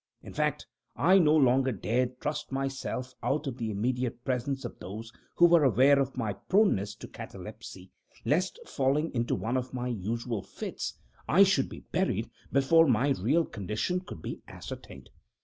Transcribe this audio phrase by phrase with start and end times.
[0.23, 5.11] In fact, I no longer dared trust myself out of the immediate presence of those
[5.35, 7.91] who were aware of my proneness to catalepsy,
[8.25, 10.97] lest, falling into one of my usual fits,
[11.29, 15.11] I should be buried before my real condition could be ascertained.